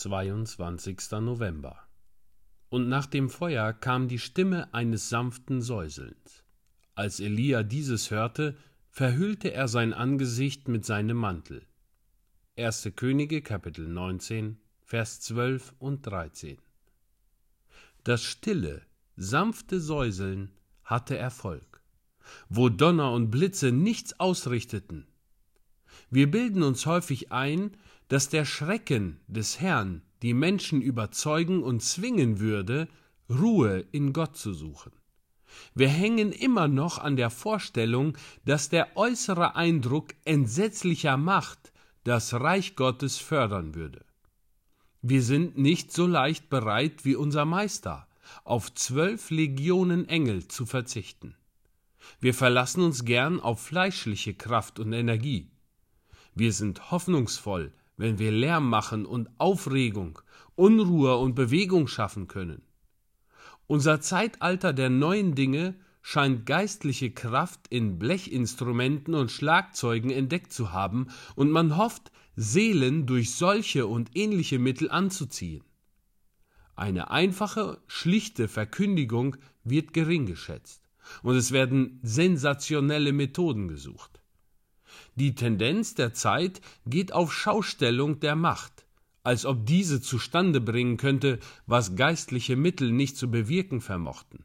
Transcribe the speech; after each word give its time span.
22. 0.00 0.96
November. 1.20 1.76
Und 2.70 2.88
nach 2.88 3.04
dem 3.04 3.28
Feuer 3.28 3.74
kam 3.74 4.08
die 4.08 4.18
Stimme 4.18 4.72
eines 4.72 5.10
sanften 5.10 5.60
Säuselns. 5.60 6.42
Als 6.94 7.20
Elia 7.20 7.62
dieses 7.62 8.10
hörte, 8.10 8.56
verhüllte 8.88 9.52
er 9.52 9.68
sein 9.68 9.92
Angesicht 9.92 10.68
mit 10.68 10.86
seinem 10.86 11.18
Mantel. 11.18 11.66
1. 12.56 12.92
Könige 12.96 13.42
Kapitel 13.42 13.86
19, 13.86 14.58
Vers 14.80 15.20
12 15.20 15.74
und 15.78 16.06
13. 16.06 16.56
Das 18.02 18.22
stille, 18.22 18.80
sanfte 19.16 19.80
Säuseln 19.80 20.50
hatte 20.82 21.18
Erfolg, 21.18 21.82
wo 22.48 22.70
Donner 22.70 23.12
und 23.12 23.30
Blitze 23.30 23.70
nichts 23.70 24.18
ausrichteten. 24.18 25.06
Wir 26.08 26.30
bilden 26.30 26.62
uns 26.62 26.86
häufig 26.86 27.32
ein, 27.32 27.76
dass 28.10 28.28
der 28.28 28.44
Schrecken 28.44 29.20
des 29.28 29.60
Herrn 29.60 30.02
die 30.22 30.34
Menschen 30.34 30.82
überzeugen 30.82 31.62
und 31.62 31.80
zwingen 31.80 32.40
würde, 32.40 32.88
Ruhe 33.30 33.86
in 33.92 34.12
Gott 34.12 34.36
zu 34.36 34.52
suchen. 34.52 34.90
Wir 35.74 35.88
hängen 35.88 36.32
immer 36.32 36.66
noch 36.66 36.98
an 36.98 37.14
der 37.14 37.30
Vorstellung, 37.30 38.18
dass 38.44 38.68
der 38.68 38.96
äußere 38.96 39.54
Eindruck 39.54 40.08
entsetzlicher 40.24 41.16
Macht 41.16 41.72
das 42.02 42.34
Reich 42.34 42.74
Gottes 42.74 43.16
fördern 43.16 43.76
würde. 43.76 44.04
Wir 45.02 45.22
sind 45.22 45.56
nicht 45.56 45.92
so 45.92 46.08
leicht 46.08 46.50
bereit 46.50 47.04
wie 47.04 47.14
unser 47.14 47.44
Meister, 47.44 48.08
auf 48.42 48.74
zwölf 48.74 49.30
Legionen 49.30 50.08
Engel 50.08 50.48
zu 50.48 50.66
verzichten. 50.66 51.36
Wir 52.18 52.34
verlassen 52.34 52.82
uns 52.82 53.04
gern 53.04 53.38
auf 53.38 53.60
fleischliche 53.60 54.34
Kraft 54.34 54.80
und 54.80 54.92
Energie. 54.92 55.52
Wir 56.34 56.52
sind 56.52 56.90
hoffnungsvoll, 56.90 57.72
wenn 58.00 58.18
wir 58.18 58.32
Lärm 58.32 58.70
machen 58.70 59.04
und 59.04 59.28
Aufregung, 59.36 60.20
Unruhe 60.54 61.16
und 61.18 61.34
Bewegung 61.34 61.86
schaffen 61.86 62.28
können. 62.28 62.62
Unser 63.66 64.00
Zeitalter 64.00 64.72
der 64.72 64.88
neuen 64.88 65.34
Dinge 65.34 65.74
scheint 66.00 66.46
geistliche 66.46 67.10
Kraft 67.10 67.60
in 67.68 67.98
Blechinstrumenten 67.98 69.14
und 69.14 69.30
Schlagzeugen 69.30 70.10
entdeckt 70.10 70.50
zu 70.50 70.72
haben, 70.72 71.08
und 71.36 71.50
man 71.50 71.76
hofft, 71.76 72.10
Seelen 72.36 73.04
durch 73.04 73.34
solche 73.34 73.86
und 73.86 74.16
ähnliche 74.16 74.58
Mittel 74.58 74.90
anzuziehen. 74.90 75.62
Eine 76.76 77.10
einfache, 77.10 77.82
schlichte 77.86 78.48
Verkündigung 78.48 79.36
wird 79.62 79.92
gering 79.92 80.24
geschätzt, 80.24 80.88
und 81.22 81.36
es 81.36 81.52
werden 81.52 82.00
sensationelle 82.02 83.12
Methoden 83.12 83.68
gesucht. 83.68 84.19
Die 85.14 85.34
Tendenz 85.34 85.94
der 85.94 86.14
Zeit 86.14 86.60
geht 86.86 87.12
auf 87.12 87.32
Schaustellung 87.32 88.20
der 88.20 88.36
Macht, 88.36 88.86
als 89.22 89.44
ob 89.44 89.66
diese 89.66 90.00
zustande 90.00 90.60
bringen 90.60 90.96
könnte, 90.96 91.38
was 91.66 91.96
geistliche 91.96 92.56
Mittel 92.56 92.92
nicht 92.92 93.16
zu 93.16 93.30
bewirken 93.30 93.80
vermochten. 93.80 94.44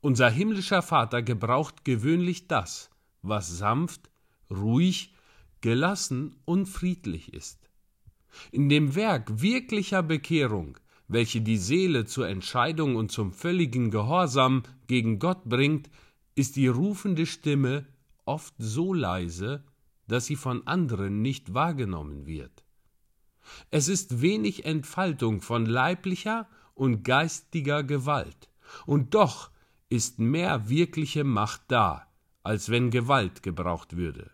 Unser 0.00 0.30
himmlischer 0.30 0.82
Vater 0.82 1.22
gebraucht 1.22 1.84
gewöhnlich 1.84 2.48
das, 2.48 2.90
was 3.22 3.48
sanft, 3.56 4.10
ruhig, 4.50 5.14
gelassen 5.60 6.36
und 6.44 6.66
friedlich 6.66 7.32
ist. 7.32 7.70
In 8.50 8.68
dem 8.68 8.94
Werk 8.94 9.40
wirklicher 9.40 10.02
Bekehrung, 10.02 10.78
welche 11.08 11.40
die 11.40 11.58
Seele 11.58 12.04
zur 12.04 12.28
Entscheidung 12.28 12.96
und 12.96 13.12
zum 13.12 13.32
völligen 13.32 13.90
Gehorsam 13.90 14.62
gegen 14.86 15.18
Gott 15.18 15.44
bringt, 15.44 15.90
ist 16.34 16.56
die 16.56 16.68
rufende 16.68 17.26
Stimme 17.26 17.86
oft 18.24 18.54
so 18.58 18.92
leise, 18.92 19.64
dass 20.08 20.26
sie 20.26 20.36
von 20.36 20.66
anderen 20.66 21.22
nicht 21.22 21.54
wahrgenommen 21.54 22.26
wird. 22.26 22.64
Es 23.70 23.88
ist 23.88 24.20
wenig 24.20 24.64
Entfaltung 24.64 25.40
von 25.40 25.66
leiblicher 25.66 26.48
und 26.74 27.02
geistiger 27.02 27.82
Gewalt, 27.82 28.48
und 28.86 29.14
doch 29.14 29.50
ist 29.88 30.18
mehr 30.18 30.68
wirkliche 30.68 31.24
Macht 31.24 31.62
da, 31.68 32.06
als 32.42 32.70
wenn 32.70 32.90
Gewalt 32.90 33.42
gebraucht 33.42 33.96
würde. 33.96 34.30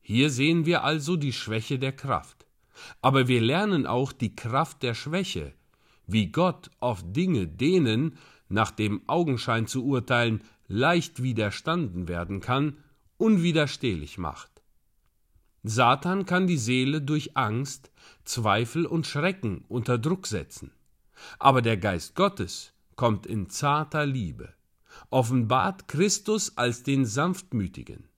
Hier 0.00 0.30
sehen 0.30 0.66
wir 0.66 0.84
also 0.84 1.16
die 1.16 1.32
Schwäche 1.32 1.78
der 1.78 1.92
Kraft, 1.92 2.46
aber 3.02 3.28
wir 3.28 3.40
lernen 3.40 3.86
auch 3.86 4.12
die 4.12 4.34
Kraft 4.34 4.82
der 4.82 4.94
Schwäche, 4.94 5.54
wie 6.06 6.32
Gott 6.32 6.70
oft 6.80 7.04
Dinge 7.14 7.46
denen, 7.46 8.16
nach 8.48 8.70
dem 8.70 9.06
Augenschein 9.06 9.66
zu 9.66 9.84
urteilen, 9.84 10.42
leicht 10.68 11.22
widerstanden 11.22 12.08
werden 12.08 12.40
kann, 12.40 12.76
unwiderstehlich 13.16 14.18
macht. 14.18 14.62
Satan 15.64 16.24
kann 16.24 16.46
die 16.46 16.56
Seele 16.56 17.02
durch 17.02 17.36
Angst, 17.36 17.90
Zweifel 18.24 18.86
und 18.86 19.06
Schrecken 19.06 19.64
unter 19.68 19.98
Druck 19.98 20.26
setzen. 20.26 20.70
Aber 21.38 21.62
der 21.62 21.76
Geist 21.76 22.14
Gottes 22.14 22.72
kommt 22.94 23.26
in 23.26 23.50
zarter 23.50 24.06
Liebe, 24.06 24.54
offenbart 25.10 25.88
Christus 25.88 26.56
als 26.56 26.84
den 26.84 27.06
Sanftmütigen, 27.06 28.08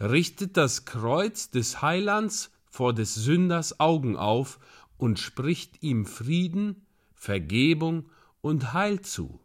richtet 0.00 0.56
das 0.56 0.84
Kreuz 0.84 1.50
des 1.50 1.82
Heilands 1.82 2.50
vor 2.64 2.94
des 2.94 3.14
Sünders 3.14 3.78
Augen 3.78 4.16
auf 4.16 4.58
und 4.96 5.18
spricht 5.18 5.82
ihm 5.82 6.06
Frieden, 6.06 6.86
Vergebung 7.14 8.10
und 8.40 8.72
Heil 8.72 9.00
zu. 9.00 9.40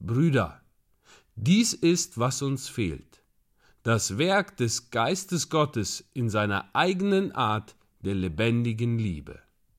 Brüder, 0.00 0.60
dies 1.42 1.72
ist, 1.72 2.18
was 2.18 2.42
uns 2.42 2.68
fehlt. 2.68 3.22
Das 3.82 4.18
Werk 4.18 4.58
des 4.58 4.90
Geistes 4.90 5.48
Gottes 5.48 6.04
in 6.12 6.28
seiner 6.28 6.68
eigenen 6.74 7.32
Art 7.32 7.76
der 8.00 8.14
lebendigen 8.14 8.98
Liebe. 8.98 9.40